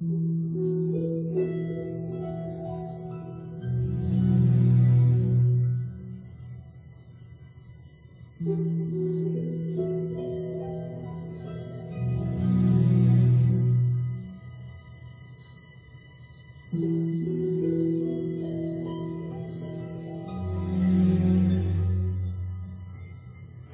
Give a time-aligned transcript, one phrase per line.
[0.00, 0.06] The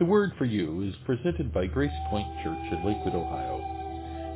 [0.00, 3.73] Word for You is presented by Grace Point Church in Lakewood, Ohio.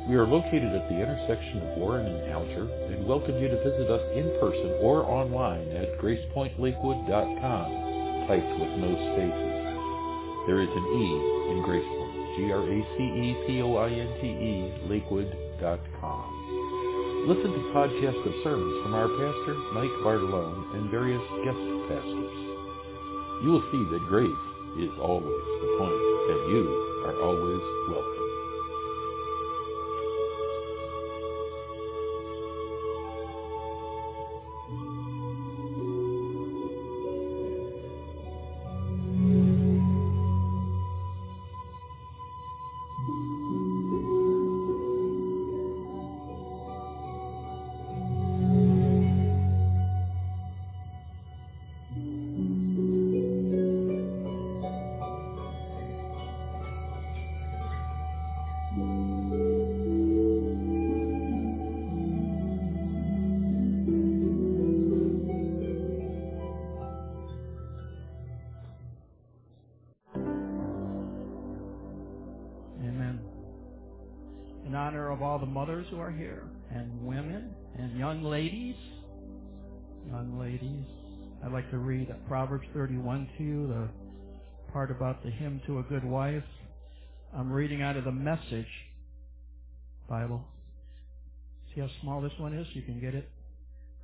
[0.09, 3.93] We are located at the intersection of Warren and Alger and welcome you to visit
[3.93, 9.53] us in person or online at gracepointlakewood.com, typed with no spaces.
[10.49, 11.05] There is an E
[11.53, 14.53] in Grace Point, G-R-A-C-E-P-O-I-N-T-E,
[14.89, 16.25] lakewood.com.
[17.29, 22.33] Listen to podcasts of sermons from our pastor, Mike Bartolone, and various guest pastors.
[23.45, 24.41] You will see that grace
[24.81, 26.01] is always the point,
[26.33, 26.65] and you
[27.05, 27.61] are always
[27.93, 28.18] welcome.
[75.49, 78.75] Mothers who are here, and women, and young ladies,
[80.07, 80.85] young ladies,
[81.43, 83.87] I'd like to read Proverbs 31 to you, the
[84.71, 86.43] part about the hymn to a good wife.
[87.35, 88.67] I'm reading out of the Message
[90.07, 90.43] Bible.
[91.73, 92.67] See how small this one is?
[92.73, 93.29] You can get it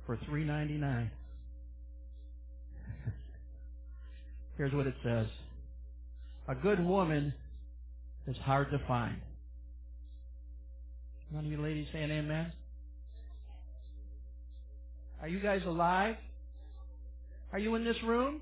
[0.06, 1.10] for $3.99.
[4.56, 5.26] Here's what it says.
[6.48, 7.34] A good woman
[8.26, 9.16] is hard to find.
[11.32, 12.52] None of you ladies saying amen?
[15.20, 16.16] Are you guys alive?
[17.52, 18.40] Are you in this room?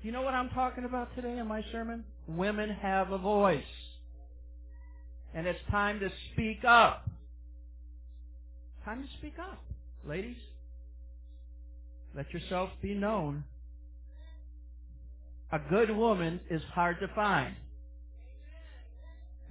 [0.00, 2.04] Do you know what I'm talking about today in my sermon?
[2.26, 3.62] Women have a voice.
[5.34, 7.08] And it's time to speak up.
[8.84, 9.62] Time to speak up.
[10.06, 10.36] Ladies,
[12.16, 13.44] let yourself be known.
[15.52, 17.54] A good woman is hard to find.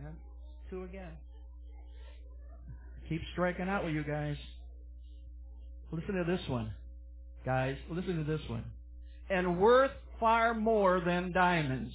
[0.05, 0.15] And
[0.69, 1.11] two again.
[3.07, 4.37] Keep striking out with you guys.
[5.91, 6.71] Listen to this one.
[7.45, 8.63] Guys, listen to this one.
[9.29, 11.93] And worth far more than diamonds.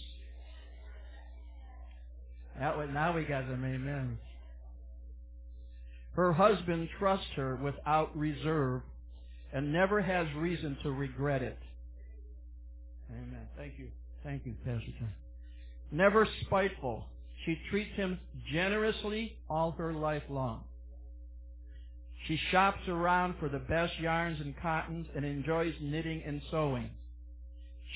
[2.59, 4.19] That way, now we got some amen.
[6.14, 8.82] Her husband trusts her without reserve
[9.53, 11.59] and never has reason to regret it.
[13.10, 13.47] Amen.
[13.56, 13.88] Thank you.
[14.22, 15.12] Thank you, Pastor John.
[15.91, 17.04] Never spiteful.
[17.44, 18.19] She treats him
[18.53, 20.65] generously all her life long.
[22.27, 26.91] She shops around for the best yarns and cottons and enjoys knitting and sewing.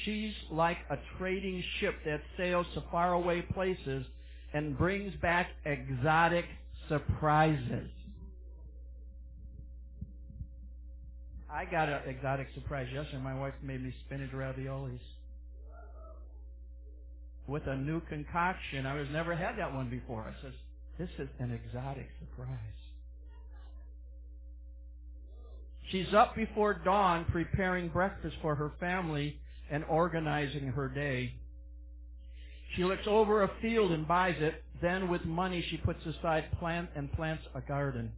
[0.05, 4.05] She's like a trading ship that sails to faraway places
[4.53, 6.45] and brings back exotic
[6.89, 7.91] surprises.
[11.51, 13.23] I got an exotic surprise yesterday.
[13.23, 15.01] My wife made me spinach raviolis
[17.49, 18.87] with a new concoction.
[18.87, 20.23] I was never had that one before.
[20.23, 20.55] I says,
[20.99, 22.59] "This is an exotic surprise."
[25.91, 31.35] She's up before dawn preparing breakfast for her family and organizing her day.
[32.77, 34.63] She looks over a field and buys it.
[34.81, 38.13] Then with money she puts aside plant and plants a garden.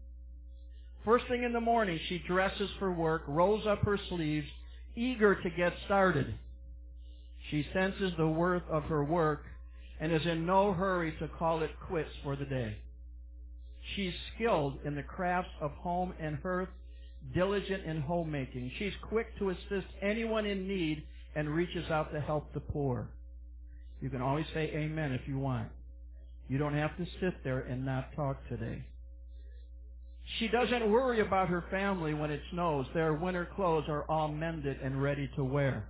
[1.04, 4.48] First thing in the morning, she dresses for work, rolls up her sleeves,
[4.97, 6.38] eager to get started.
[7.50, 9.42] She senses the worth of her work
[10.00, 12.76] and is in no hurry to call it quits for the day.
[13.94, 16.68] She's skilled in the crafts of home and hearth,
[17.34, 18.70] diligent in homemaking.
[18.78, 21.02] She's quick to assist anyone in need
[21.34, 23.08] and reaches out to help the poor.
[24.00, 25.68] You can always say amen if you want.
[26.48, 28.84] You don't have to sit there and not talk today.
[30.38, 32.86] She doesn't worry about her family when it snows.
[32.94, 35.88] Their winter clothes are all mended and ready to wear.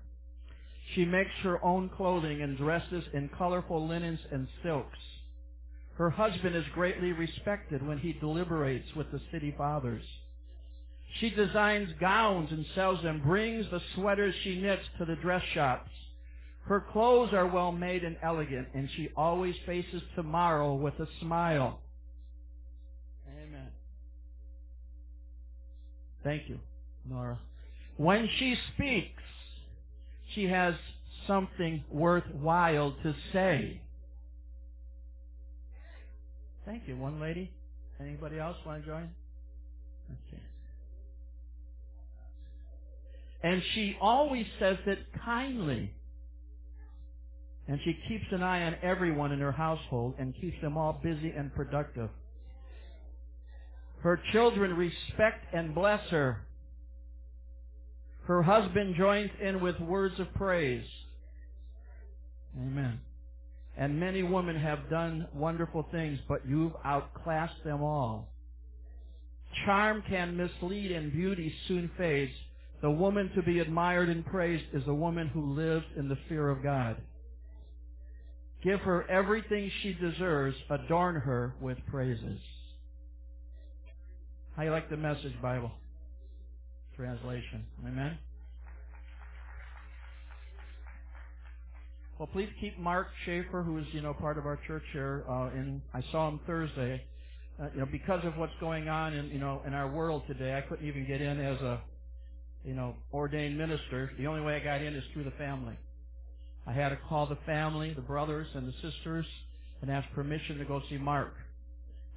[0.94, 4.98] She makes her own clothing and dresses in colorful linens and silks.
[5.94, 10.02] Her husband is greatly respected when he deliberates with the city fathers.
[11.19, 15.90] She designs gowns and sells them, brings the sweaters she knits to the dress shops.
[16.62, 21.81] Her clothes are well made and elegant, and she always faces tomorrow with a smile.
[23.28, 23.69] Amen.
[26.22, 26.60] Thank you,
[27.08, 27.38] Nora.
[27.96, 29.22] When she speaks,
[30.34, 30.74] she has
[31.26, 33.80] something worthwhile to say.
[36.64, 36.96] Thank you.
[36.96, 37.50] One lady.
[38.00, 39.10] Anybody else want to join?
[40.10, 40.42] Okay.
[43.42, 45.92] And she always says it kindly.
[47.68, 51.30] And she keeps an eye on everyone in her household and keeps them all busy
[51.30, 52.10] and productive.
[54.00, 56.42] Her children respect and bless her.
[58.26, 60.84] Her husband joins in with words of praise.
[62.56, 63.00] Amen.
[63.76, 68.28] And many women have done wonderful things, but you've outclassed them all.
[69.64, 72.32] Charm can mislead and beauty soon fades.
[72.82, 76.49] The woman to be admired and praised is a woman who lives in the fear
[76.49, 76.96] of God.
[78.62, 80.56] Give her everything she deserves.
[80.69, 82.38] Adorn her with praises.
[84.56, 85.73] How you like the Message Bible
[87.00, 87.64] translation?
[87.87, 88.19] Amen.
[92.19, 95.25] Well, please keep Mark Schaefer, who is you know part of our church here.
[95.29, 97.02] Uh, in I saw him Thursday.
[97.58, 100.55] Uh, you know, because of what's going on in you know in our world today,
[100.56, 101.81] I couldn't even get in as a
[102.64, 104.11] you know ordained minister.
[104.19, 105.79] The only way I got in is through the family.
[106.67, 109.25] I had to call the family, the brothers and the sisters,
[109.81, 111.32] and ask permission to go see Mark.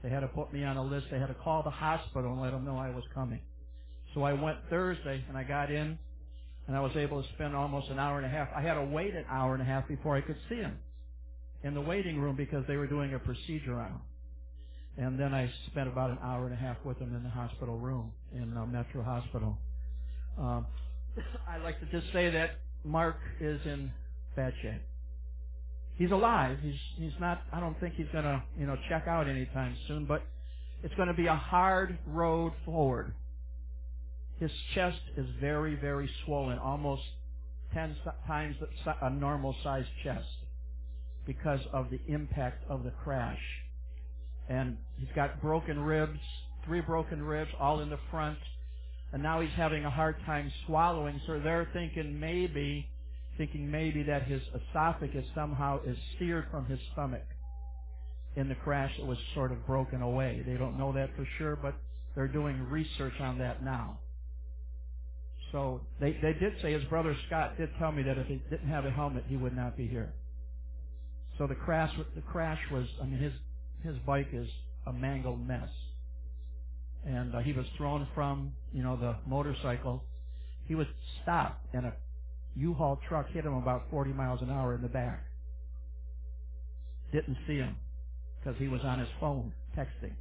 [0.04, 1.08] They had to put me on a list.
[1.12, 3.40] They had to call the hospital and let them know I was coming.
[4.14, 5.98] So I went Thursday and I got in
[6.68, 8.50] and I was able to spend almost an hour and a half.
[8.56, 10.78] I had to wait an hour and a half before I could see him
[11.64, 14.02] in the waiting room because they were doing a procedure on him.
[14.98, 17.78] And then I spent about an hour and a half with him in the hospital
[17.78, 19.58] room in uh, Metro Hospital.
[20.38, 20.68] Um,
[21.48, 23.92] I like to just say that Mark is in
[24.36, 24.82] bad shape.
[25.96, 26.58] He's alive.
[26.62, 27.42] He's he's not.
[27.52, 30.06] I don't think he's to you know check out anytime soon.
[30.06, 30.24] But
[30.84, 33.14] it's going to be a hard road forward.
[34.44, 37.04] His chest is very, very swollen, almost
[37.74, 37.96] 10
[38.28, 38.58] times
[39.02, 40.28] a normal sized chest
[41.26, 43.40] because of the impact of the crash.
[44.50, 46.20] And he's got broken ribs,
[46.66, 48.38] three broken ribs, all in the front.
[49.14, 51.22] And now he's having a hard time swallowing.
[51.26, 52.86] So they're thinking maybe,
[53.38, 57.28] thinking maybe that his esophagus somehow is seared from his stomach.
[58.36, 60.44] In the crash, it was sort of broken away.
[60.46, 61.76] They don't know that for sure, but
[62.14, 64.00] they're doing research on that now.
[65.54, 68.68] So they, they did say his brother Scott did tell me that if he didn't
[68.68, 70.12] have a helmet, he would not be here.
[71.38, 73.34] So the crash, the crash was, I mean, his,
[73.84, 74.48] his bike is
[74.88, 75.70] a mangled mess.
[77.06, 80.04] And uh, he was thrown from, you know, the motorcycle.
[80.68, 80.88] He was
[81.22, 81.94] stopped and a
[82.56, 85.24] U-Haul truck hit him about 40 miles an hour in the back.
[87.12, 87.76] Didn't see him
[88.40, 90.14] because he was on his phone texting.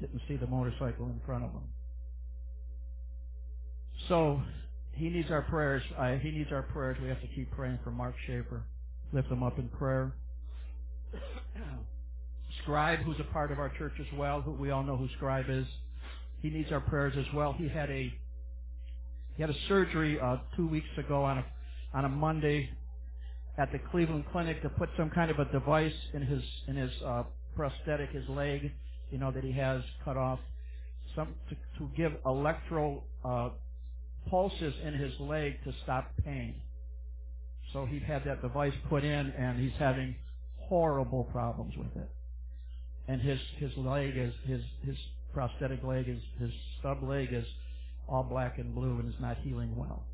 [0.00, 1.62] Didn't see the motorcycle in front of him.
[4.08, 4.42] So
[4.92, 5.82] he needs our prayers.
[6.22, 6.96] He needs our prayers.
[7.02, 8.62] We have to keep praying for Mark Schaefer.
[9.12, 10.12] Lift him up in prayer.
[12.62, 15.46] Scribe, who's a part of our church as well, who we all know who Scribe
[15.48, 15.66] is,
[16.42, 17.52] he needs our prayers as well.
[17.52, 18.12] He had a
[19.36, 21.44] he had a surgery uh, two weeks ago on a
[21.94, 22.70] on a Monday
[23.58, 26.90] at the Cleveland Clinic to put some kind of a device in his in his
[27.04, 27.24] uh,
[27.54, 28.72] prosthetic, his leg,
[29.10, 30.38] you know that he has cut off,
[31.14, 33.50] some to, to give electro uh,
[34.30, 36.54] pulses in his leg to stop pain.
[37.72, 40.14] So he had that device put in and he's having
[40.56, 42.10] horrible problems with it.
[43.08, 44.96] And his, his leg is, his, his
[45.32, 47.44] prosthetic leg is, his stub leg is
[48.08, 50.04] all black and blue and is not healing well.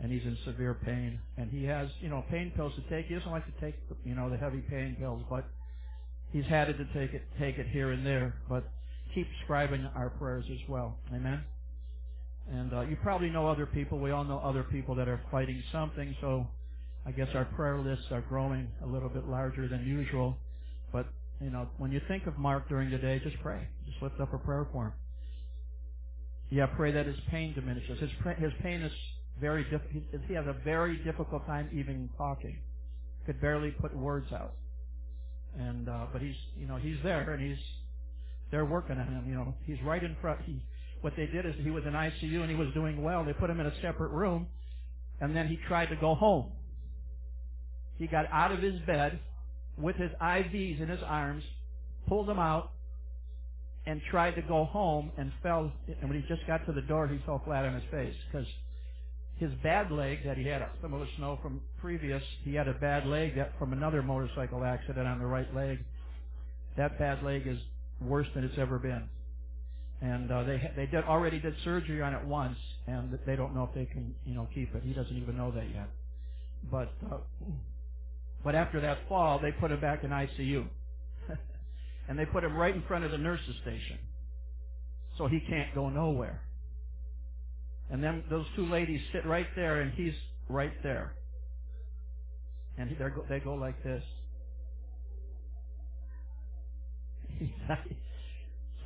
[0.00, 1.20] And he's in severe pain.
[1.36, 3.06] And he has, you know, pain pills to take.
[3.06, 5.44] He doesn't like to take, you know, the heavy pain pills, but
[6.32, 8.34] he's had it to take it, take it here and there.
[8.48, 8.64] But
[9.14, 10.98] keep scribing our prayers as well.
[11.14, 11.42] Amen.
[12.50, 13.98] And uh, you probably know other people.
[13.98, 16.14] We all know other people that are fighting something.
[16.20, 16.46] So
[17.06, 20.36] I guess our prayer lists are growing a little bit larger than usual.
[20.92, 21.06] But
[21.40, 23.66] you know, when you think of Mark during the day, just pray.
[23.86, 24.92] Just lift up a prayer for him.
[26.50, 27.98] Yeah, pray that his pain diminishes.
[28.00, 28.92] His his pain is
[29.40, 32.58] very diff- he has a very difficult time even talking.
[33.26, 34.54] Could barely put words out.
[35.58, 37.58] And uh, but he's you know he's there and he's
[38.50, 39.24] they're working on him.
[39.28, 40.40] You know he's right in front.
[40.42, 40.62] He
[41.04, 43.26] what they did is he was in ICU and he was doing well.
[43.26, 44.46] They put him in a separate room,
[45.20, 46.46] and then he tried to go home.
[47.98, 49.20] He got out of his bed
[49.76, 51.44] with his IVs in his arms,
[52.08, 52.70] pulled them out,
[53.84, 55.70] and tried to go home and fell.
[56.00, 58.46] And when he just got to the door, he fell flat on his face because
[59.36, 62.72] his bad leg that he had some of the snow from previous, he had a
[62.72, 65.80] bad leg that from another motorcycle accident on the right leg.
[66.78, 67.58] That bad leg is
[68.00, 69.06] worse than it's ever been
[70.04, 73.64] and uh, they they did already did surgery on it once, and they don't know
[73.64, 74.82] if they can you know keep it.
[74.84, 75.88] He doesn't even know that yet.
[76.70, 77.16] But uh,
[78.44, 80.66] but after that fall, they put him back in ICU,
[82.08, 83.98] and they put him right in front of the nurses station,
[85.16, 86.42] so he can't go nowhere.
[87.90, 90.14] And then those two ladies sit right there, and he's
[90.50, 91.14] right there,
[92.76, 94.02] and they go they go like this.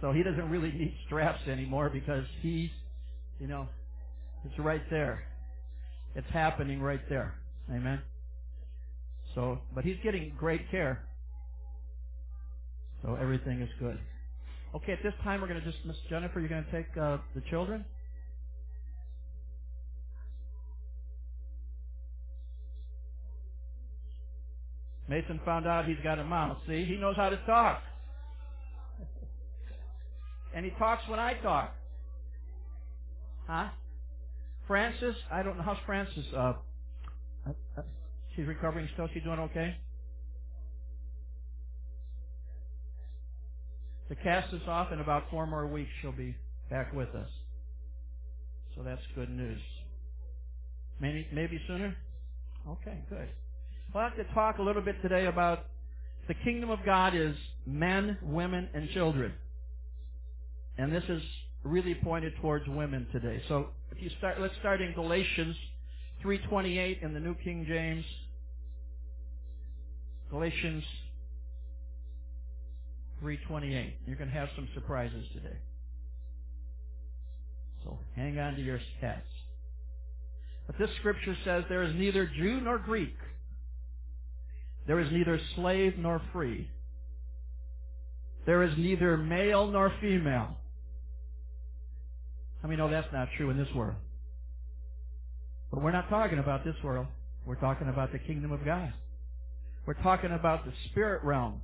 [0.00, 2.70] so he doesn't really need straps anymore because he's,
[3.40, 3.68] you know,
[4.44, 5.24] it's right there.
[6.14, 7.34] It's happening right there.
[7.70, 8.00] Amen.
[9.34, 11.04] So, but he's getting great care.
[13.02, 13.98] So everything is good.
[14.74, 17.18] Okay, at this time we're going to just, Miss Jennifer, you're going to take uh,
[17.34, 17.84] the children.
[25.08, 26.58] Mason found out he's got a mouth.
[26.68, 27.82] See, he knows how to talk.
[30.54, 31.74] And he talks when I talk.
[33.46, 33.68] Huh?
[34.66, 35.62] Francis, I don't know.
[35.62, 36.24] How's Francis?
[36.36, 36.52] Uh,
[38.36, 39.08] she's recovering still.
[39.14, 39.76] She doing okay?
[44.08, 44.92] The cast is off.
[44.92, 46.34] In about four more weeks, she'll be
[46.70, 47.28] back with us.
[48.76, 49.60] So that's good news.
[51.00, 51.96] Maybe, maybe sooner?
[52.68, 53.28] Okay, good.
[53.94, 55.66] I'd like to talk a little bit today about
[56.26, 57.34] the kingdom of God is
[57.66, 59.32] men, women, and children.
[60.78, 61.22] And this is
[61.64, 63.42] really pointed towards women today.
[63.48, 65.56] So if you start, let's start in Galatians
[66.24, 68.04] 3.28 in the New King James.
[70.30, 70.84] Galatians
[73.22, 73.92] 3.28.
[74.06, 75.56] You're going to have some surprises today.
[77.84, 79.26] So hang on to your hats.
[80.66, 83.16] But this scripture says there is neither Jew nor Greek.
[84.86, 86.70] There is neither slave nor free.
[88.46, 90.56] There is neither male nor female.
[92.62, 93.96] How many know that's not true in this world?
[95.70, 97.06] But we're not talking about this world.
[97.46, 98.92] We're talking about the kingdom of God.
[99.86, 101.60] We're talking about the spirit realm.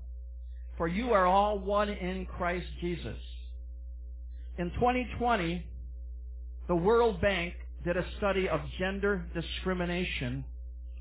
[0.79, 3.17] For you are all one in Christ Jesus.
[4.59, 5.65] In 2020,
[6.69, 10.45] the World Bank did a study of gender discrimination.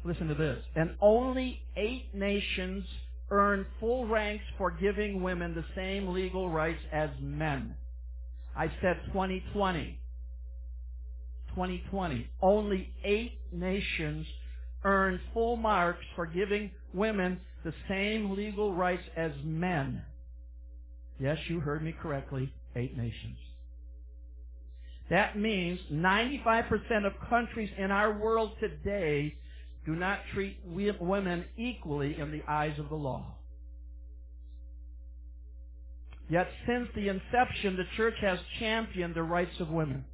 [0.03, 0.59] Listen to this.
[0.75, 2.83] And only eight nations
[3.31, 7.75] earn full ranks for giving women the same legal rights as men.
[8.55, 10.00] I said 2020.
[11.50, 12.29] 2020.
[12.41, 14.25] Only eight nations
[14.83, 20.03] earned full marks for giving women the same legal rights as men.
[21.19, 22.53] Yes, you heard me correctly.
[22.75, 23.38] Eight nations.
[25.10, 29.36] That means 95% of countries in our world today
[29.86, 33.36] do not treat women equally in the eyes of the law.
[36.30, 40.06] Yet since the inception, the church has championed the rights of women.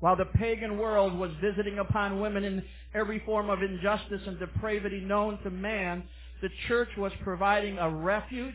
[0.00, 2.62] While the pagan world was visiting upon women in
[2.94, 6.04] every form of injustice and depravity known to man,
[6.42, 8.54] the church was providing a refuge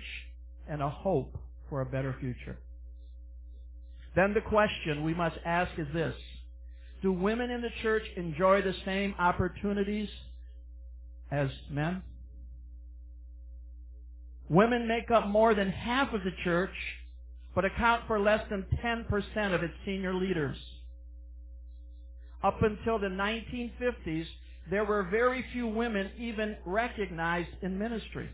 [0.68, 1.36] and a hope
[1.70, 2.58] for a better future.
[4.16, 6.16] Then the question we must ask is this.
[7.02, 10.10] Do women in the church enjoy the same opportunities
[11.32, 12.04] as men?
[14.52, 16.74] Women make up more than half of the church,
[17.56, 20.58] but account for less than 10% of its senior leaders.
[22.44, 24.26] Up until the 1950s,
[24.70, 28.30] there were very few women even recognized in ministry.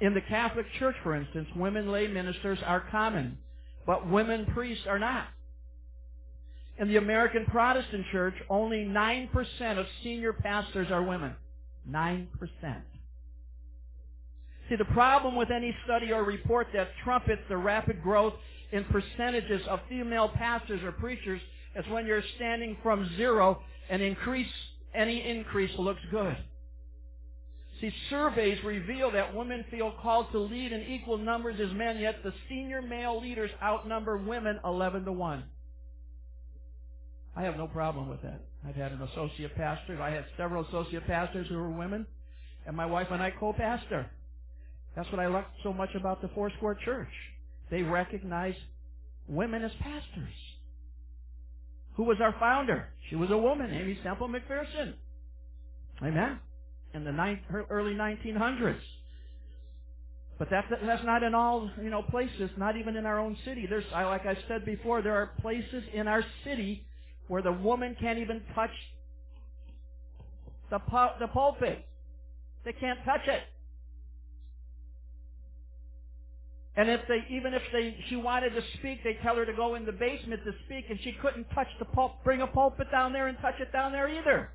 [0.00, 3.36] In the Catholic Church, for instance, women lay ministers are common,
[3.84, 5.26] but women priests are not.
[6.78, 9.28] In the American Protestant Church, only 9%
[9.76, 11.34] of senior pastors are women.
[11.90, 12.28] 9%.
[14.70, 18.34] See, the problem with any study or report that trumpets the rapid growth
[18.70, 21.40] in percentages of female pastors or preachers
[21.74, 23.60] is when you're standing from zero
[23.90, 24.46] and increase,
[24.94, 26.36] any increase looks good.
[27.80, 32.22] See, surveys reveal that women feel called to lead in equal numbers as men, yet
[32.22, 35.44] the senior male leaders outnumber women 11 to 1.
[37.34, 38.40] I have no problem with that.
[38.68, 40.00] I've had an associate pastor.
[40.00, 42.06] I had several associate pastors who were women,
[42.66, 44.08] and my wife and I co-pastor.
[44.96, 47.08] That's what I like so much about the Foursquare Church.
[47.70, 48.54] They recognize
[49.28, 50.34] women as pastors.
[51.94, 52.88] Who was our founder?
[53.08, 54.94] She was a woman, Aimee Semple McPherson.
[56.02, 56.38] Amen.
[56.94, 58.80] In the ninth, early 1900s.
[60.38, 63.66] But that's, that's not in all, you know, places, not even in our own city.
[63.68, 66.86] There's, like I said before, there are places in our city
[67.28, 68.70] where the woman can't even touch
[70.70, 70.78] the,
[71.20, 71.84] the pulpit.
[72.64, 73.42] They can't touch it.
[76.76, 79.74] And if they, even if they, she wanted to speak, they tell her to go
[79.74, 83.12] in the basement to speak, and she couldn't touch the pulp, bring a pulpit down
[83.12, 84.50] there and touch it down there either.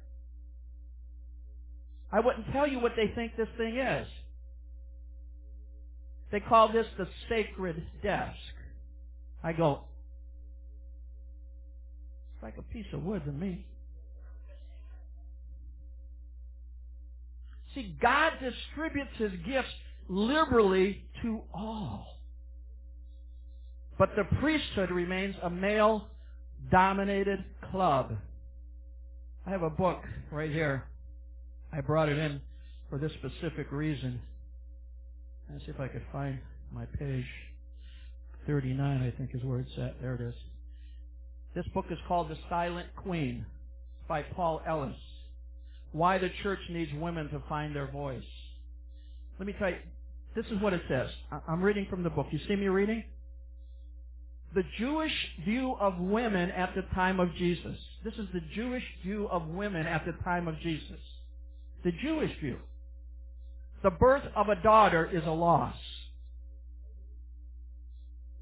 [2.12, 4.08] I wouldn't tell you what they think this thing is.
[6.32, 8.38] They call this the sacred desk.
[9.44, 9.82] I go,
[12.34, 13.66] it's like a piece of wood to me.
[17.76, 19.68] See, God distributes His gifts
[20.08, 22.20] liberally to all.
[23.98, 26.08] But the priesthood remains a male
[26.72, 28.18] dominated club.
[29.46, 30.84] I have a book right here.
[31.72, 32.42] I brought it in
[32.90, 34.20] for this specific reason.
[35.52, 36.40] Let's see if I could find
[36.74, 37.26] my page.
[38.48, 40.02] 39, I think, is where it's at.
[40.02, 40.36] There it is.
[41.56, 43.46] This book is called The Silent Queen
[44.08, 44.96] by Paul Ellis.
[45.94, 48.24] Why the church needs women to find their voice.
[49.40, 49.78] Let me tell you,
[50.36, 51.10] this is what it says.
[51.48, 52.28] I'm reading from the book.
[52.32, 53.04] You see me reading?
[54.54, 55.14] The Jewish
[55.44, 57.78] view of women at the time of Jesus.
[58.04, 61.00] This is the Jewish view of women at the time of Jesus.
[61.84, 62.58] The Jewish view.
[63.84, 65.76] The birth of a daughter is a loss.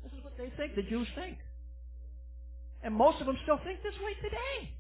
[0.04, 1.38] This is what they think, the Jews think.
[2.84, 4.74] And most of them still think this way today.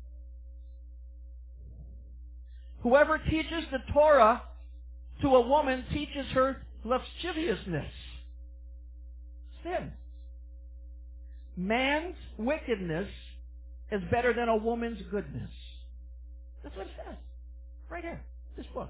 [2.81, 4.41] Whoever teaches the Torah
[5.21, 7.91] to a woman teaches her lasciviousness.
[9.63, 9.91] Sin.
[11.55, 13.07] Man's wickedness
[13.91, 15.51] is better than a woman's goodness.
[16.63, 17.15] That's what it says.
[17.89, 18.21] Right here.
[18.57, 18.89] This book.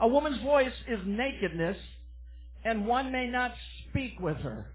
[0.00, 1.76] A woman's voice is nakedness,
[2.64, 3.52] and one may not
[3.88, 4.66] speak with her.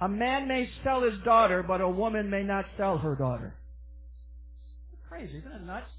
[0.00, 3.54] A man may sell his daughter, but a woman may not sell her daughter.
[5.08, 5.90] Crazy, isn't it nuts?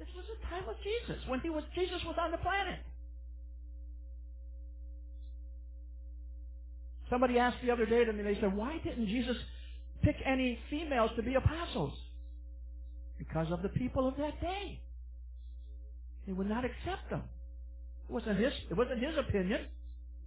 [0.00, 2.80] This was the time of Jesus, when he was Jesus was on the planet.
[7.10, 9.36] Somebody asked the other day to me, they said, why didn't Jesus
[10.02, 11.92] pick any females to be apostles?
[13.18, 14.80] Because of the people of that day.
[16.24, 17.24] He would not accept them.
[18.08, 19.66] It wasn't his, it wasn't his opinion.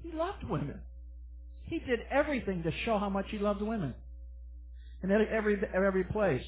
[0.03, 0.81] He loved women.
[1.63, 3.95] He did everything to show how much he loved women.
[5.01, 6.43] In every, every place.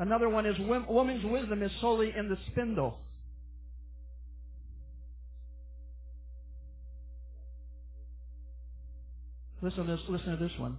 [0.00, 0.56] Another one is
[0.88, 2.98] woman's wisdom is solely in the spindle.
[9.60, 10.78] Listen to this, listen to this one.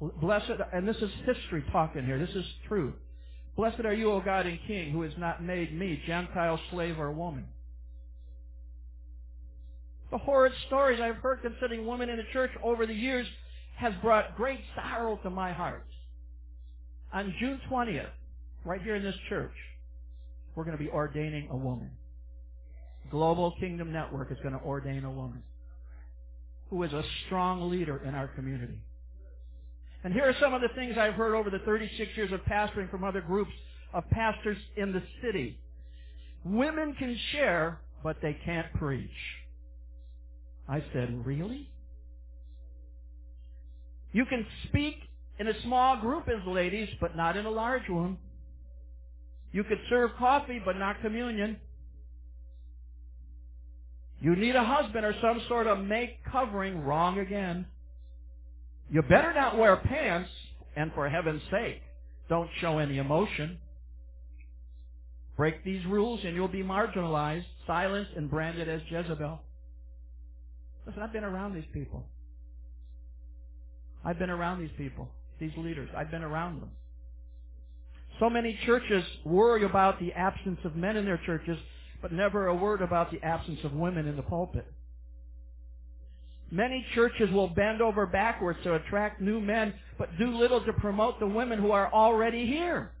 [0.00, 2.18] Blessed, and this is history talking here.
[2.18, 2.94] This is true.
[3.54, 7.12] Blessed are you, O God and King, who has not made me Gentile, slave, or
[7.12, 7.46] woman.
[10.10, 13.26] The horrid stories I've heard concerning women in the church over the years
[13.76, 15.84] has brought great sorrow to my heart.
[17.12, 18.08] On June 20th,
[18.64, 19.54] right here in this church,
[20.54, 21.90] we're going to be ordaining a woman.
[23.10, 25.42] Global Kingdom Network is going to ordain a woman
[26.70, 28.78] who is a strong leader in our community.
[30.02, 32.90] And here are some of the things I've heard over the 36 years of pastoring
[32.90, 33.52] from other groups
[33.92, 35.58] of pastors in the city.
[36.44, 39.08] Women can share, but they can't preach.
[40.68, 41.70] I said, really?
[44.12, 44.96] You can speak
[45.38, 48.18] in a small group as ladies, but not in a large one.
[49.54, 51.58] You could serve coffee, but not communion.
[54.20, 57.64] You need a husband or some sort of make covering wrong again.
[58.90, 60.28] You better not wear pants,
[60.74, 61.80] and for heaven's sake,
[62.28, 63.58] don't show any emotion.
[65.36, 69.40] Break these rules and you'll be marginalized, silenced, and branded as Jezebel.
[70.84, 72.04] Listen, I've been around these people.
[74.04, 75.90] I've been around these people, these leaders.
[75.96, 76.70] I've been around them.
[78.20, 81.58] So many churches worry about the absence of men in their churches,
[82.00, 84.66] but never a word about the absence of women in the pulpit.
[86.50, 91.18] Many churches will bend over backwards to attract new men, but do little to promote
[91.18, 92.92] the women who are already here.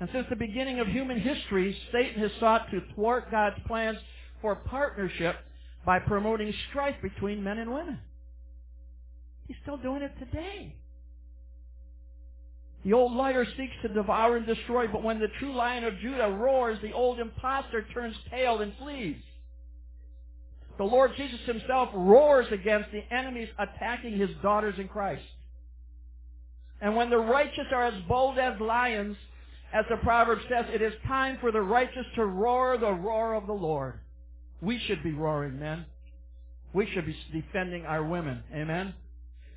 [0.00, 3.98] And since the beginning of human history, Satan has sought to thwart God's plans
[4.42, 5.36] for partnership
[5.84, 7.98] by promoting strife between men and women.
[9.46, 10.74] He's still doing it today.
[12.86, 16.28] The old liar seeks to devour and destroy, but when the true lion of Judah
[16.30, 19.16] roars, the old impostor turns pale and flees.
[20.78, 25.24] The Lord Jesus himself roars against the enemies attacking his daughters in Christ.
[26.80, 29.16] And when the righteous are as bold as lions,
[29.72, 33.48] as the proverb says, it is time for the righteous to roar the roar of
[33.48, 33.94] the Lord.
[34.60, 35.86] We should be roaring, men.
[36.72, 38.44] We should be defending our women.
[38.54, 38.94] Amen?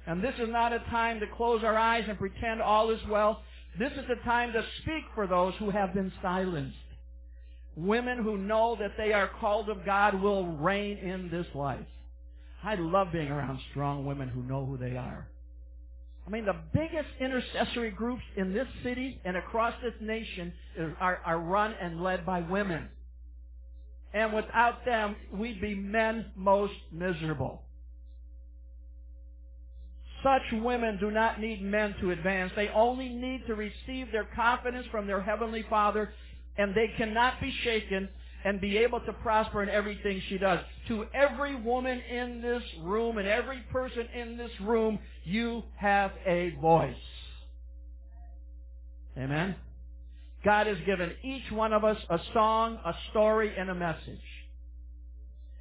[0.09, 3.43] And this is not a time to close our eyes and pretend all is well.
[3.77, 6.75] This is a time to speak for those who have been silenced.
[7.75, 11.85] women who know that they are called of God will reign in this life.
[12.63, 15.27] I love being around strong women who know who they are.
[16.25, 20.51] I mean, the biggest intercessory groups in this city and across this nation
[20.99, 22.89] are, are run and led by women.
[24.13, 27.61] And without them, we'd be men most miserable.
[30.23, 32.51] Such women do not need men to advance.
[32.55, 36.13] They only need to receive their confidence from their Heavenly Father,
[36.57, 38.09] and they cannot be shaken
[38.43, 40.59] and be able to prosper in everything she does.
[40.87, 46.55] To every woman in this room and every person in this room, you have a
[46.61, 46.95] voice.
[49.17, 49.55] Amen?
[50.43, 54.19] God has given each one of us a song, a story, and a message.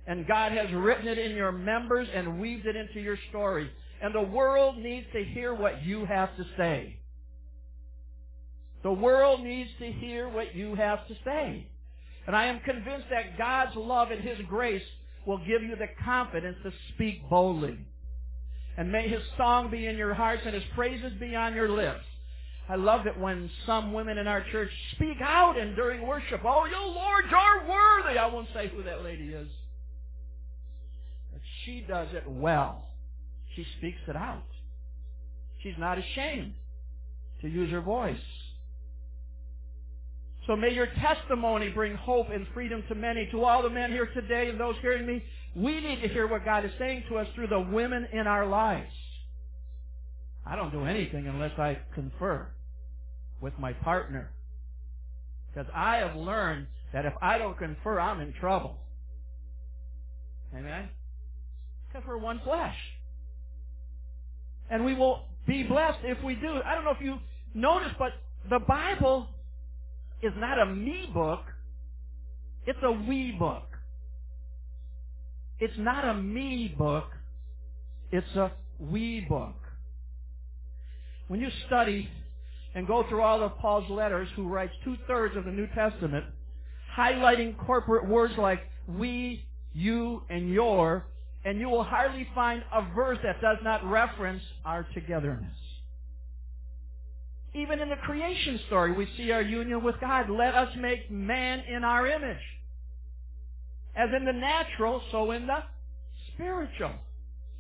[0.07, 3.71] And God has written it in your members and weaved it into your story.
[4.01, 6.97] And the world needs to hear what you have to say.
[8.83, 11.67] The world needs to hear what you have to say.
[12.27, 14.83] And I am convinced that God's love and His grace
[15.27, 17.79] will give you the confidence to speak boldly.
[18.77, 22.05] And may His song be in your hearts and His praises be on your lips.
[22.69, 26.67] I love it when some women in our church speak out and during worship, Oh,
[26.67, 28.19] you Lord, you're worthy.
[28.19, 29.49] I won't say who that lady is.
[31.33, 32.88] But she does it well.
[33.59, 34.45] She speaks it out.
[35.65, 36.55] She's not ashamed
[37.41, 38.17] to use her voice.
[40.47, 43.27] So may your testimony bring hope and freedom to many.
[43.33, 45.25] To all the men here today and those hearing me,
[45.57, 48.47] we need to hear what God is saying to us through the women in our
[48.47, 48.93] lives.
[50.47, 52.47] I don't do anything unless I confer
[53.41, 54.31] with my partner.
[55.53, 58.77] Because I have learned that if I don't confer, I'm in trouble.
[60.57, 60.91] Amen?
[61.89, 62.77] Because we're one flesh.
[64.71, 66.61] And we will be blessed if we do.
[66.65, 67.19] I don't know if you
[67.55, 68.13] notice, but
[68.51, 69.29] the Bible
[70.23, 71.41] is not a me book.
[72.67, 73.65] It's a we book.
[75.59, 77.07] It's not a me book.
[78.13, 79.55] It's a we book.
[81.29, 82.09] When you study
[82.75, 86.25] and go through all of Paul's letters, who writes two-thirds of the New Testament,
[86.97, 91.07] highlighting corporate words like we, you, and your,
[91.45, 95.57] and you will hardly find a verse that does not reference our togetherness.
[97.55, 100.29] Even in the creation story, we see our union with God.
[100.29, 102.37] Let us make man in our image.
[103.97, 105.59] As in the natural, so in the
[106.35, 106.93] spiritual.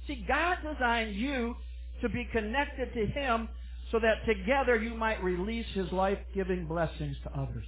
[0.06, 1.56] See, God designed you
[2.02, 3.48] to be connected to Him
[3.90, 7.64] so that together you might release His life-giving blessings to others.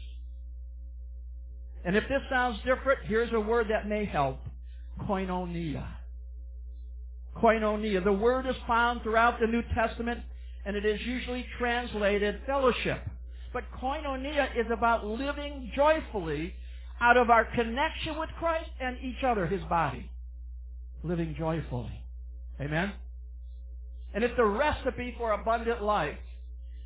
[1.84, 4.38] And if this sounds different, here's a word that may help.
[5.08, 5.86] Koinonia
[7.36, 8.02] koinonia.
[8.02, 10.20] The word is found throughout the New Testament,
[10.64, 13.02] and it is usually translated fellowship.
[13.52, 16.54] But koinonia is about living joyfully
[17.00, 20.10] out of our connection with Christ and each other, His body.
[21.02, 21.92] Living joyfully.
[22.60, 22.92] Amen?
[24.12, 26.18] And it's the recipe for abundant life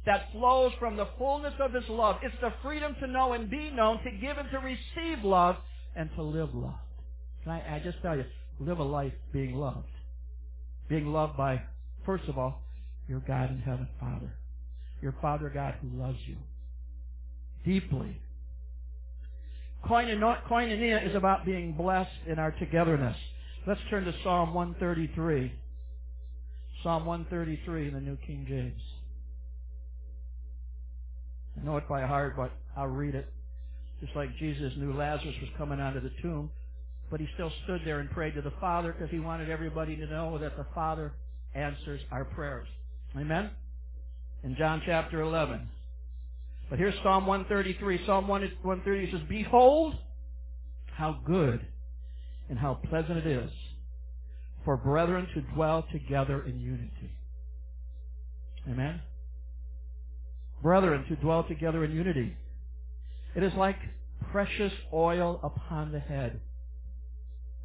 [0.07, 2.17] that flows from the fullness of His love.
[2.23, 5.57] It's the freedom to know and be known, to give and to receive love,
[5.97, 6.75] and to live love.
[7.43, 8.25] Can I, I just tell you,
[8.61, 9.89] live a life being loved.
[10.89, 11.63] Being loved by,
[12.05, 12.63] first of all,
[13.09, 14.33] your God in heaven, Father.
[15.03, 16.37] Your Father God who loves you
[17.65, 18.21] deeply.
[19.87, 23.17] Koinonia is about being blessed in our togetherness.
[23.67, 25.53] Let's turn to Psalm 133.
[26.83, 28.81] Psalm 133 in the New King James.
[31.61, 33.33] I know it by heart, but I'll read it.
[34.01, 36.51] Just like Jesus knew Lazarus was coming out of the tomb,
[37.15, 40.05] but he still stood there and prayed to the Father because he wanted everybody to
[40.07, 41.13] know that the Father
[41.55, 42.67] answers our prayers.
[43.17, 43.51] Amen?
[44.43, 45.69] In John chapter 11.
[46.69, 48.05] But here's Psalm 133.
[48.05, 49.95] Psalm 133 says, Behold,
[50.93, 51.65] how good
[52.51, 53.51] and how pleasant it is
[54.65, 57.13] for brethren to dwell together in unity.
[58.69, 59.01] Amen?
[60.61, 62.37] Brethren, to dwell together in unity.
[63.37, 63.77] It is like
[64.33, 66.41] precious oil upon the head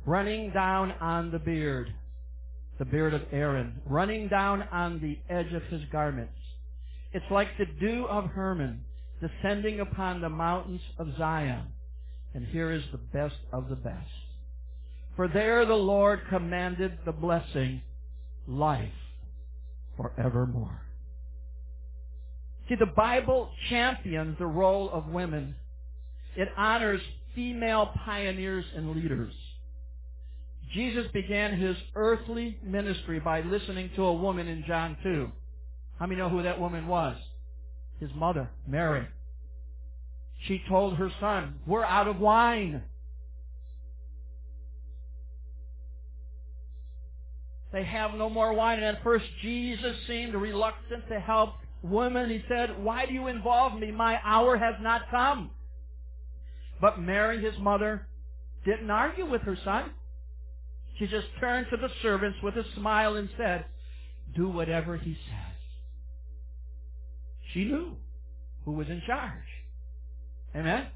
[0.05, 1.93] running down on the beard,
[2.77, 6.33] the beard of Aaron, running down on the edge of his garments.
[7.11, 8.85] It's like the dew of Hermon
[9.21, 11.67] descending upon the mountains of Zion.
[12.33, 14.09] And here is the best of the best.
[15.15, 17.81] For there the Lord commanded the blessing,
[18.47, 18.89] life
[19.97, 20.81] forevermore.
[22.69, 25.55] See, the Bible champions the role of women.
[26.37, 27.01] It honors
[27.33, 29.33] female pioneers and leaders.
[30.73, 35.31] Jesus began his earthly ministry by listening to a woman in John 2.
[35.99, 37.17] How many know who that woman was?
[37.99, 39.07] His mother, Mary.
[40.47, 42.83] She told her son, we're out of wine.
[47.73, 48.77] They have no more wine.
[48.77, 52.29] And at first Jesus seemed reluctant to help women.
[52.29, 53.91] He said, why do you involve me?
[53.91, 55.51] My hour has not come.
[56.79, 58.07] But Mary, his mother,
[58.65, 59.91] didn't argue with her son.
[61.07, 63.65] Just turned to the servants with a smile and said,
[64.35, 65.55] do whatever he says.
[67.53, 67.95] She knew
[68.65, 69.33] who was in charge.
[70.55, 70.87] Amen?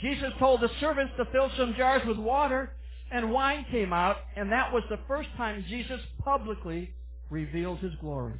[0.00, 2.72] Jesus told the servants to fill some jars with water
[3.10, 6.92] and wine came out, and that was the first time Jesus publicly
[7.30, 8.34] revealed his glory.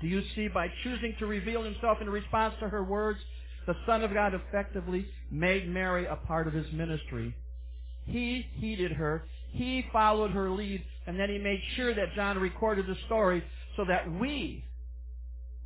[0.00, 3.20] Do you see, by choosing to reveal himself in response to her words,
[3.66, 7.34] the Son of God effectively made Mary a part of his ministry.
[8.06, 12.86] He heeded her, he followed her lead, and then he made sure that John recorded
[12.86, 13.42] the story
[13.76, 14.64] so that we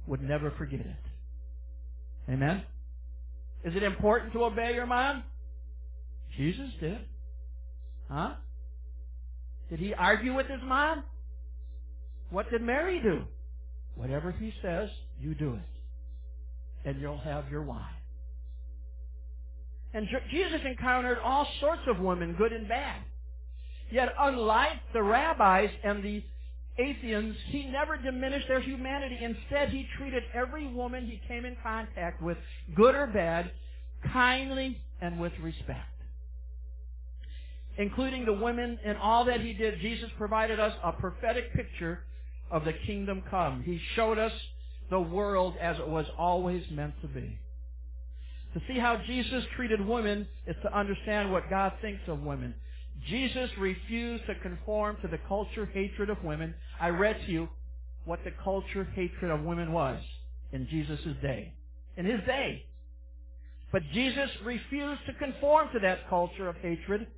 [0.06, 2.30] would never forget it.
[2.30, 2.62] Amen?
[3.64, 5.24] Is it important to obey your mom?
[6.36, 6.98] Jesus did.
[8.10, 8.34] Huh?
[9.70, 11.04] Did he argue with his mom?
[12.30, 13.22] What did Mary do?
[13.94, 16.88] Whatever he says, you do it.
[16.88, 17.80] And you'll have your wine.
[19.94, 23.00] And Jesus encountered all sorts of women, good and bad.
[23.90, 26.22] Yet unlike the rabbis and the
[26.78, 29.18] atheists, he never diminished their humanity.
[29.22, 32.36] Instead, he treated every woman he came in contact with,
[32.74, 33.52] good or bad,
[34.12, 35.86] kindly and with respect
[37.76, 42.00] including the women and all that he did, Jesus provided us a prophetic picture
[42.50, 43.62] of the kingdom come.
[43.62, 44.32] He showed us
[44.90, 47.38] the world as it was always meant to be.
[48.54, 52.54] To see how Jesus treated women is to understand what God thinks of women.
[53.08, 56.54] Jesus refused to conform to the culture hatred of women.
[56.80, 57.48] I read to you
[58.04, 60.00] what the culture hatred of women was
[60.52, 61.52] in Jesus' day.
[61.96, 62.64] In his day.
[63.72, 67.08] But Jesus refused to conform to that culture of hatred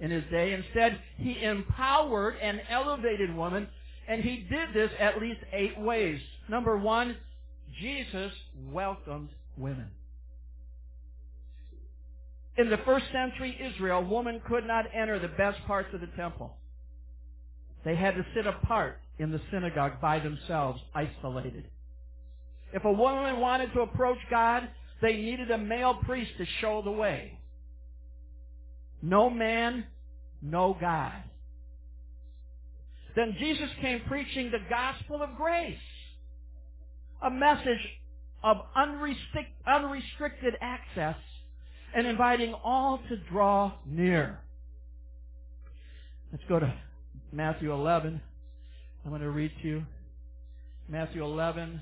[0.00, 0.54] in his day.
[0.54, 3.68] Instead, he empowered and elevated women,
[4.08, 6.20] and he did this at least eight ways.
[6.48, 7.16] Number one,
[7.78, 8.32] Jesus
[8.72, 9.28] welcomed
[9.58, 9.88] women.
[12.58, 16.56] In the first century Israel, women could not enter the best parts of the temple.
[17.84, 21.64] They had to sit apart in the synagogue by themselves, isolated.
[22.72, 24.68] If a woman wanted to approach God,
[25.02, 27.38] they needed a male priest to show the way.
[29.02, 29.84] No man,
[30.42, 31.12] no God.
[33.14, 35.78] Then Jesus came preaching the gospel of grace.
[37.22, 37.80] A message
[38.42, 41.16] of unrestricted access
[41.96, 44.38] and inviting all to draw near.
[46.30, 46.74] Let's go to
[47.32, 48.20] Matthew 11.
[49.02, 49.86] I'm going to read to you
[50.90, 51.80] Matthew 11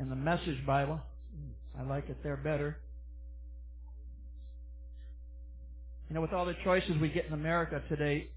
[0.00, 1.00] in the Message Bible.
[1.78, 2.76] I like it there better.
[6.08, 8.30] You know, with all the choices we get in America today,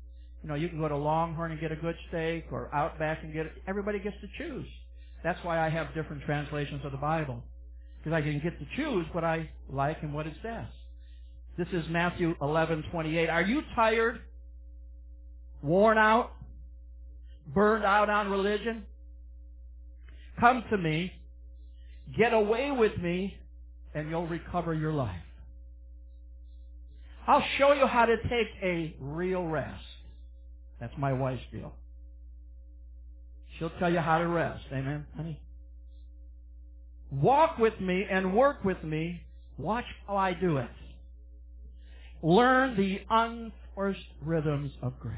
[0.43, 3.33] you know, you can go to Longhorn and get a good steak or Outback and
[3.33, 3.53] get it.
[3.67, 4.67] Everybody gets to choose.
[5.23, 7.41] That's why I have different translations of the Bible.
[8.05, 10.67] Because I can get to choose what I like and what it says.
[11.57, 13.29] This is Matthew 11:28.
[13.29, 14.21] Are you tired?
[15.63, 16.31] Worn out?
[17.47, 18.85] Burned out on religion?
[20.39, 21.13] Come to me.
[22.15, 23.35] Get away with me
[23.95, 25.15] and you'll recover your life.
[27.25, 29.83] I'll show you how to take a real rest.
[30.79, 31.73] That's my wife's deal.
[33.57, 34.65] She'll tell you how to rest.
[34.71, 35.39] Amen, honey?
[37.11, 39.21] Walk with me and work with me.
[39.57, 40.69] Watch how I do it.
[42.21, 45.15] Learn the unforced rhythms of grace.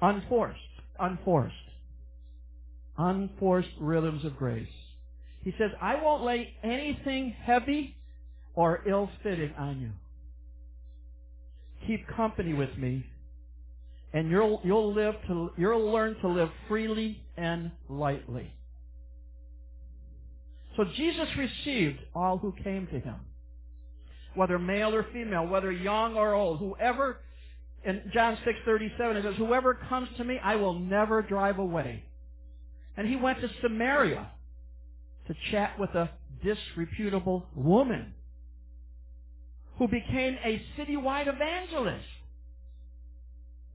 [0.00, 0.58] Unforced.
[0.98, 1.54] Unforced.
[2.98, 4.68] Unforced rhythms of grace.
[5.42, 7.96] He says, I won't lay anything heavy
[8.54, 9.90] or ill-fitting on you
[11.86, 13.06] keep company with me,
[14.12, 18.52] and you'll you'll live to you'll learn to live freely and lightly.
[20.76, 23.16] So Jesus received all who came to him,
[24.34, 27.18] whether male or female, whether young or old, whoever.
[27.84, 31.58] In John six thirty seven it says, "Whoever comes to me, I will never drive
[31.58, 32.04] away."
[32.96, 34.30] And he went to Samaria
[35.28, 36.10] to chat with a
[36.42, 38.14] disreputable woman
[39.78, 42.04] who became a citywide evangelist.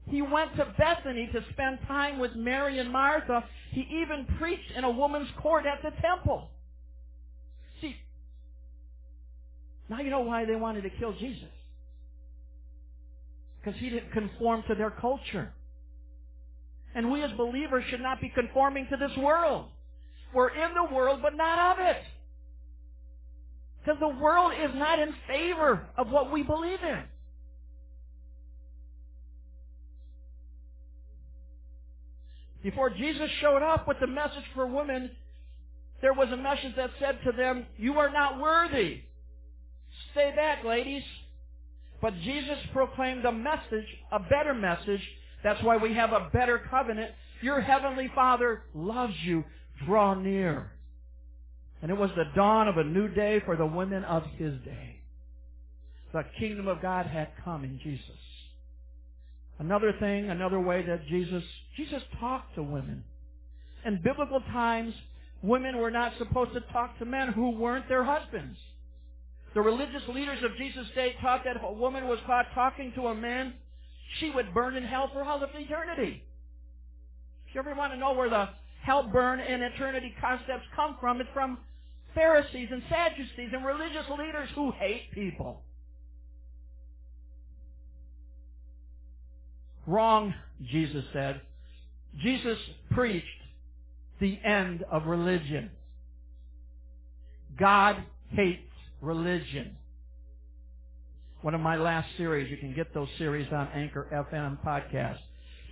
[0.08, 3.44] He went to Bethany to spend time with Mary and Martha.
[3.70, 6.50] He even preached in a woman's court at the temple.
[7.80, 7.96] See,
[9.92, 11.48] now you know why they wanted to kill Jesus.
[13.60, 15.52] Because he didn't conform to their culture.
[16.94, 19.66] And we as believers should not be conforming to this world.
[20.34, 22.02] We're in the world, but not of it.
[23.80, 27.02] Because the world is not in favor of what we believe in.
[32.62, 35.10] Before Jesus showed up with the message for women,
[36.00, 39.02] there was a message that said to them, You are not worthy.
[40.12, 41.02] Stay back, ladies.
[42.00, 45.00] But Jesus proclaimed a message, a better message.
[45.44, 47.12] That's why we have a better covenant.
[47.42, 49.44] Your heavenly Father loves you.
[49.86, 50.72] Draw near.
[51.80, 54.96] And it was the dawn of a new day for the women of his day.
[56.12, 58.04] The kingdom of God had come in Jesus.
[59.58, 61.42] Another thing, another way that Jesus,
[61.76, 63.04] Jesus talked to women.
[63.84, 64.94] In biblical times,
[65.42, 68.58] women were not supposed to talk to men who weren't their husbands.
[69.54, 73.08] The religious leaders of Jesus' day taught that if a woman was caught talking to
[73.08, 73.54] a man,
[74.18, 76.22] she would burn in hell for all of eternity.
[77.46, 78.48] If you ever want to know where the
[78.82, 81.58] hell burn and eternity concepts come from, it's from
[82.14, 85.60] Pharisees and Sadducees and religious leaders who hate people.
[89.86, 90.34] Wrong,
[90.64, 91.40] Jesus said.
[92.22, 92.58] Jesus
[92.90, 93.26] preached
[94.20, 95.70] the end of religion.
[97.58, 97.96] God
[98.30, 98.71] hates
[99.02, 99.76] religion.
[101.42, 105.18] One of my last series, you can get those series on Anchor FM podcast.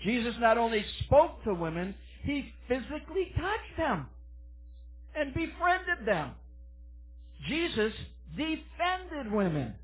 [0.04, 4.06] Jesus not only spoke to women, he physically touched them
[5.14, 6.32] and befriended them.
[7.48, 7.92] Jesus
[8.36, 9.74] defended women.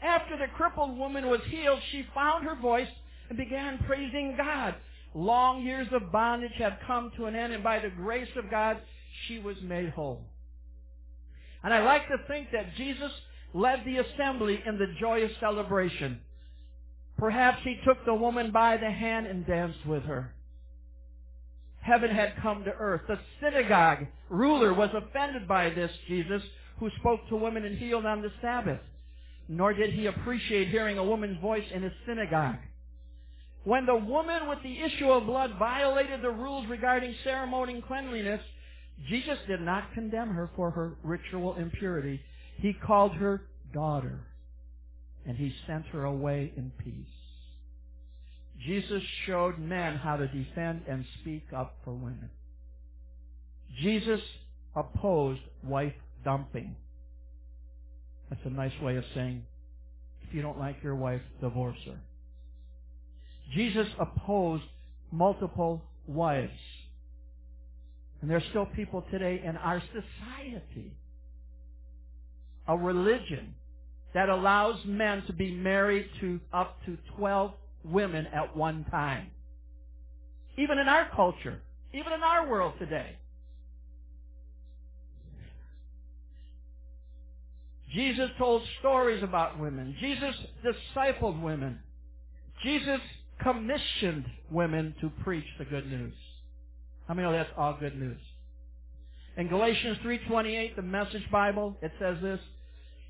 [0.00, 2.88] After the crippled woman was healed, she found her voice
[3.28, 4.76] and began praising God.
[5.14, 8.78] Long years of bondage had come to an end, and by the grace of God,
[9.26, 10.22] she was made whole.
[11.62, 13.10] And I like to think that Jesus
[13.54, 16.20] led the assembly in the joyous celebration.
[17.18, 20.32] Perhaps he took the woman by the hand and danced with her.
[21.80, 23.02] Heaven had come to earth.
[23.08, 26.42] The synagogue ruler was offended by this Jesus
[26.78, 28.80] who spoke to women and healed on the Sabbath.
[29.48, 32.58] Nor did he appreciate hearing a woman's voice in his synagogue.
[33.64, 38.40] When the woman with the issue of blood violated the rules regarding ceremony and cleanliness,
[39.06, 42.20] Jesus did not condemn her for her ritual impurity.
[42.56, 44.20] He called her daughter,
[45.26, 46.94] and he sent her away in peace.
[48.66, 52.30] Jesus showed men how to defend and speak up for women.
[53.80, 54.20] Jesus
[54.74, 56.74] opposed wife dumping.
[58.28, 59.44] That's a nice way of saying,
[60.26, 61.98] if you don't like your wife, divorce her.
[63.54, 64.64] Jesus opposed
[65.10, 66.50] multiple wives.
[68.20, 70.92] And there's still people today in our society,
[72.66, 73.54] a religion
[74.14, 77.52] that allows men to be married to up to 12
[77.84, 79.28] women at one time.
[80.56, 81.60] Even in our culture,
[81.92, 83.16] even in our world today.
[87.94, 89.96] Jesus told stories about women.
[90.00, 91.78] Jesus discipled women.
[92.62, 93.00] Jesus
[93.40, 96.12] commissioned women to preach the good news.
[97.08, 98.20] How many know that's all good news?
[99.38, 102.38] In Galatians 3.28, the Message Bible, it says this,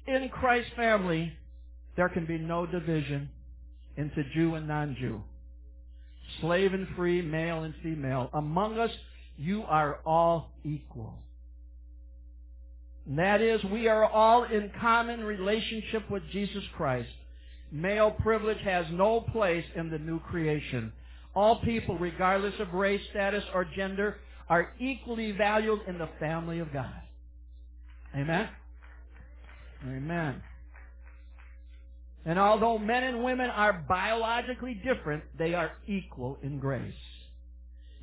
[0.06, 1.32] In Christ's family,
[1.96, 3.28] there can be no division
[3.96, 5.20] into Jew and non-Jew,
[6.40, 8.30] slave and free, male and female.
[8.32, 8.90] Among us,
[9.36, 11.18] you are all equal.
[13.04, 17.08] And that is, we are all in common relationship with Jesus Christ.
[17.72, 20.92] Male privilege has no place in the new creation.
[21.38, 24.16] All people, regardless of race, status, or gender,
[24.48, 27.00] are equally valued in the family of God.
[28.12, 28.48] Amen?
[29.86, 30.42] Amen.
[32.24, 36.92] And although men and women are biologically different, they are equal in grace.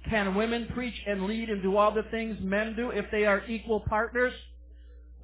[0.09, 3.45] Can women preach and lead and do all the things men do if they are
[3.49, 4.31] equal partners?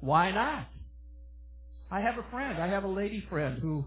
[0.00, 0.68] Why not?
[1.90, 3.86] I have a friend, I have a lady friend who,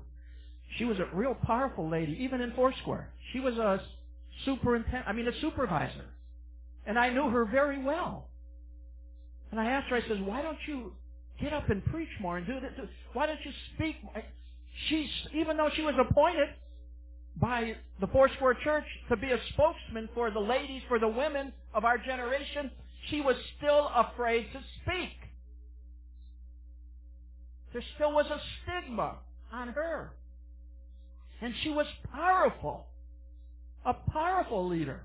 [0.80, 3.12] she was a real powerful lady, even in Foursquare.
[3.32, 3.82] She was a
[4.44, 6.06] superintendent, I mean a supervisor.
[6.86, 8.30] And I knew her very well.
[9.52, 10.94] And I asked her, I said, why don't you
[11.40, 12.72] get up and preach more and do this?
[13.14, 13.96] Why don't you speak?
[14.88, 16.50] She, even though she was appointed
[17.38, 21.86] by the Foursquare Church to be a spokesman for the ladies, for the women of
[21.86, 22.72] our generation,
[23.10, 25.12] she was still afraid to speak.
[27.74, 29.18] There still was a stigma
[29.52, 30.12] on her.
[31.42, 32.88] And she was powerful
[33.86, 35.02] a powerful leader.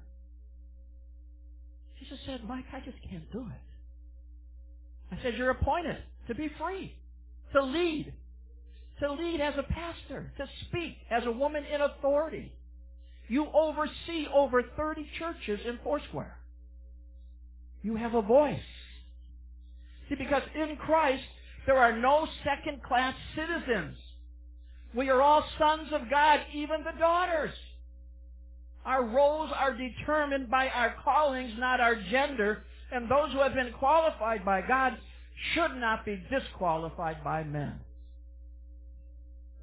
[2.08, 5.14] Just said, Mike, I just can't do it.
[5.14, 6.96] I said, you're appointed to be free,
[7.52, 8.12] to lead,
[9.00, 12.52] to lead as a pastor, to speak as a woman in authority.
[13.28, 16.36] You oversee over 30 churches in Foursquare.
[17.82, 18.58] You have a voice.
[20.08, 21.22] See, because in Christ,
[21.66, 23.96] There are no second class citizens.
[24.94, 27.54] We are all sons of God, even the daughters.
[28.84, 33.72] Our roles are determined by our callings, not our gender, and those who have been
[33.78, 34.96] qualified by God
[35.54, 37.80] should not be disqualified by men.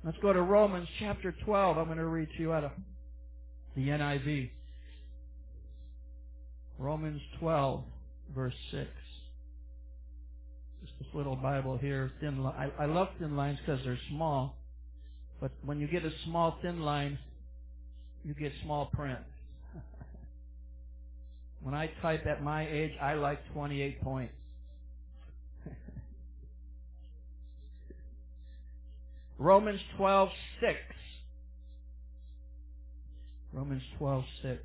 [0.03, 1.77] Let's go to Romans chapter 12.
[1.77, 2.71] I'm going to read to you out of
[3.75, 4.51] the NIV.
[6.77, 7.83] Romans 12,
[8.35, 8.87] verse 6.
[10.81, 12.11] Just this little Bible here.
[12.21, 14.55] Thin li- I, I love thin lines because they're small.
[15.41, 17.17] But when you get a small thin line,
[18.27, 19.19] you get small print.
[21.61, 24.33] when I type at my age, I like 28 points.
[29.37, 30.73] Romans 12, 6.
[33.53, 34.61] Romans 12, 6.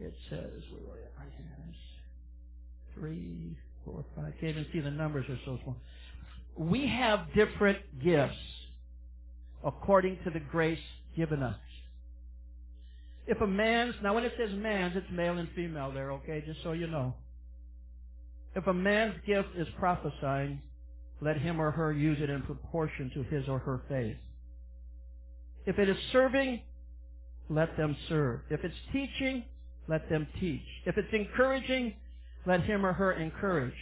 [0.00, 0.40] It says,
[0.86, 1.08] where?
[1.18, 1.46] Right here.
[2.94, 4.34] Three, four, five.
[4.40, 5.76] Can't even see the numbers are so small.
[6.56, 8.34] We have different gifts
[9.64, 10.78] according to the grace
[11.16, 11.56] given us.
[13.30, 16.64] If a man's, now when it says man's, it's male and female there, okay, just
[16.64, 17.14] so you know.
[18.56, 20.60] If a man's gift is prophesying,
[21.20, 24.16] let him or her use it in proportion to his or her faith.
[25.64, 26.62] If it is serving,
[27.48, 28.40] let them serve.
[28.50, 29.44] If it's teaching,
[29.86, 30.66] let them teach.
[30.84, 31.94] If it's encouraging,
[32.46, 33.78] let him or her encourage.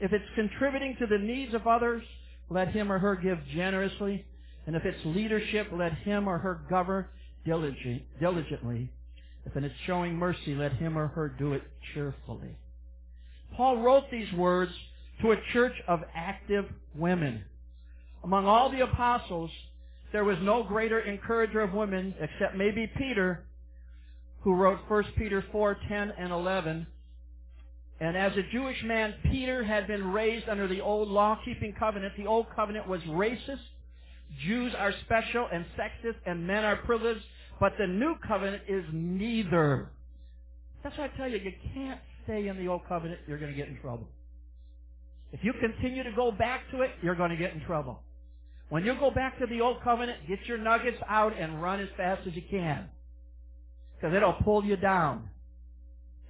[0.00, 2.04] If it's contributing to the needs of others,
[2.48, 4.24] let him or her give generously.
[4.66, 7.04] And if it's leadership, let him or her govern
[7.48, 8.90] diligently.
[9.44, 11.62] If in it is showing mercy, let him or her do it
[11.94, 12.56] cheerfully.
[13.56, 14.72] Paul wrote these words
[15.22, 17.44] to a church of active women.
[18.22, 19.50] Among all the apostles,
[20.12, 23.44] there was no greater encourager of women except maybe Peter,
[24.42, 26.86] who wrote 1 Peter 4, 10 and 11.
[28.00, 32.14] And as a Jewish man, Peter had been raised under the old law-keeping covenant.
[32.16, 33.58] The old covenant was racist.
[34.46, 37.24] Jews are special and sexist and men are privileged.
[37.60, 39.90] But the new covenant is neither.
[40.82, 43.20] That's why I tell you, you can't stay in the old covenant.
[43.26, 44.08] You're going to get in trouble.
[45.32, 48.00] If you continue to go back to it, you're going to get in trouble.
[48.68, 51.88] When you go back to the old covenant, get your nuggets out and run as
[51.96, 52.88] fast as you can.
[53.96, 55.28] Because it'll pull you down.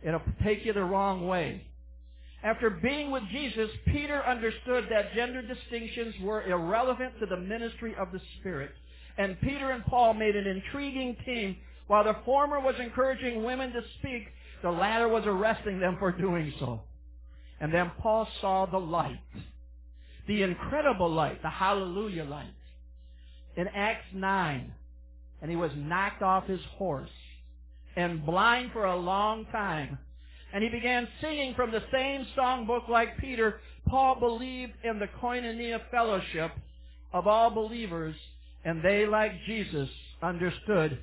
[0.02, 1.66] It'll take you the wrong way.
[2.42, 8.12] After being with Jesus, Peter understood that gender distinctions were irrelevant to the ministry of
[8.12, 8.70] the Spirit.
[9.18, 11.56] And Peter and Paul made an intriguing team.
[11.88, 14.28] While the former was encouraging women to speak,
[14.62, 16.80] the latter was arresting them for doing so.
[17.60, 19.20] And then Paul saw the light.
[20.28, 22.54] The incredible light, the hallelujah light.
[23.56, 24.72] In Acts 9,
[25.42, 27.10] and he was knocked off his horse
[27.96, 29.98] and blind for a long time.
[30.52, 33.60] And he began singing from the same songbook like Peter.
[33.88, 36.52] Paul believed in the koinonia fellowship
[37.12, 38.14] of all believers,
[38.68, 39.88] and they, like Jesus,
[40.22, 40.98] understood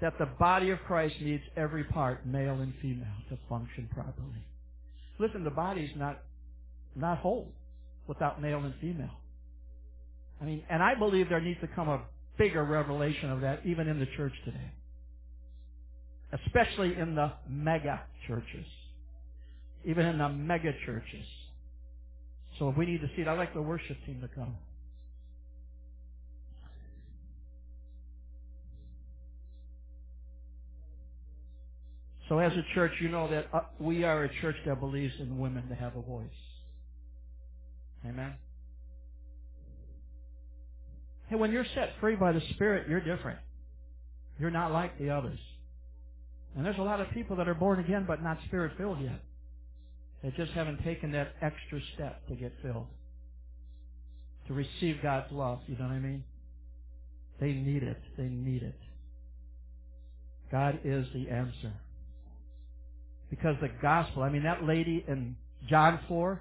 [0.00, 4.44] that the body of Christ needs every part, male and female, to function properly.
[5.18, 6.20] Listen, the body's not
[6.96, 7.52] not whole
[8.06, 9.16] without male and female.
[10.40, 12.02] I mean, and I believe there needs to come a
[12.38, 14.72] bigger revelation of that even in the church today
[16.32, 18.66] especially in the mega churches,
[19.84, 21.26] even in the mega churches.
[22.58, 24.56] So if we need to see it, I'd like the worship team to come.
[32.30, 35.36] So as a church, you know that uh, we are a church that believes in
[35.40, 36.28] women to have a voice.
[38.06, 38.34] Amen.
[41.26, 43.40] Hey, when you're set free by the Spirit, you're different.
[44.38, 45.40] You're not like the others.
[46.56, 49.20] And there's a lot of people that are born again but not spirit filled yet.
[50.22, 52.86] They just haven't taken that extra step to get filled.
[54.46, 56.22] To receive God's love, you know what I mean?
[57.40, 58.00] They need it.
[58.16, 58.78] They need it.
[60.52, 61.72] God is the answer.
[63.30, 65.36] Because the gospel, I mean, that lady in
[65.68, 66.40] John 4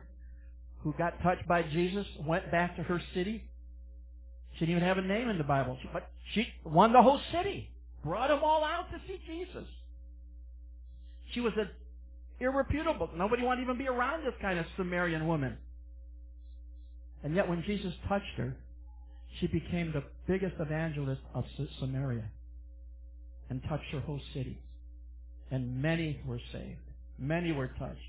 [0.83, 3.43] who got touched by Jesus went back to her city.
[4.53, 7.69] She didn't even have a name in the Bible, but she won the whole city.
[8.03, 9.67] Brought them all out to see Jesus.
[11.33, 11.69] She was a
[12.43, 13.09] irreputable.
[13.15, 15.57] Nobody wanted to even be around this kind of Samaritan woman.
[17.23, 18.55] And yet when Jesus touched her,
[19.39, 21.43] she became the biggest evangelist of
[21.79, 22.23] Samaria
[23.49, 24.57] and touched her whole city.
[25.52, 26.80] And many were saved.
[27.18, 28.00] Many were touched.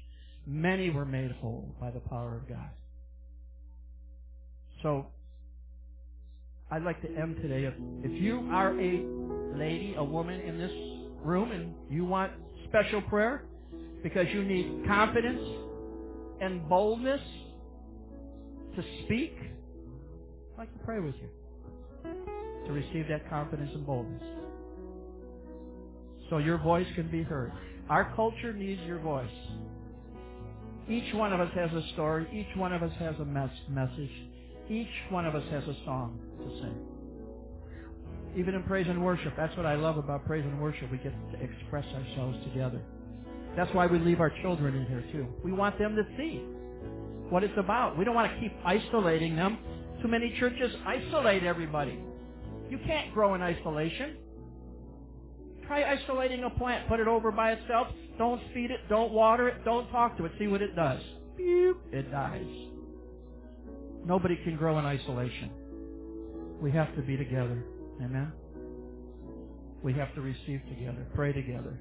[0.46, 2.70] Many were made whole by the power of God.
[4.82, 5.06] So,
[6.70, 7.64] I'd like to end today.
[7.64, 7.74] If,
[8.04, 10.72] if you are a lady, a woman in this
[11.24, 12.32] room, and you want
[12.68, 13.42] special prayer
[14.02, 15.42] because you need confidence
[16.40, 17.20] and boldness
[18.76, 19.36] to speak,
[20.54, 21.28] I'd like to pray with you
[22.66, 24.22] to receive that confidence and boldness.
[26.30, 27.52] So your voice can be heard.
[27.90, 29.30] Our culture needs your voice.
[30.88, 32.26] Each one of us has a story.
[32.32, 34.10] Each one of us has a mes- message.
[34.68, 36.76] Each one of us has a song to sing.
[38.36, 40.90] Even in praise and worship, that's what I love about praise and worship.
[40.90, 42.82] We get to express ourselves together.
[43.56, 45.28] That's why we leave our children in here too.
[45.44, 46.38] We want them to see
[47.30, 47.98] what it's about.
[47.98, 49.58] We don't want to keep isolating them.
[50.02, 51.98] Too many churches isolate everybody.
[52.68, 54.16] You can't grow in isolation.
[55.70, 56.88] Try isolating a plant.
[56.88, 57.86] Put it over by itself.
[58.18, 58.80] Don't feed it.
[58.88, 59.64] Don't water it.
[59.64, 60.32] Don't talk to it.
[60.36, 61.00] See what it does.
[61.36, 61.76] Beep.
[61.92, 62.44] It dies.
[64.04, 65.48] Nobody can grow in isolation.
[66.60, 67.62] We have to be together.
[68.02, 68.32] Amen?
[69.84, 71.06] We have to receive together.
[71.14, 71.78] Pray together.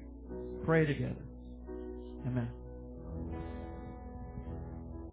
[0.64, 1.24] Pray together.
[2.28, 2.48] Amen.